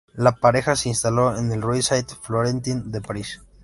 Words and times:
La 0.15 0.31
pareja 0.31 0.75
se 0.75 0.89
instaló 0.89 1.37
en 1.37 1.47
la 1.51 1.57
rue 1.57 1.83
Saint-Florentin 1.83 2.91
de 2.91 3.01
Paris. 3.01 3.39